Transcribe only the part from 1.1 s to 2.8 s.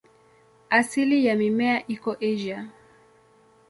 ya mimea iko Asia.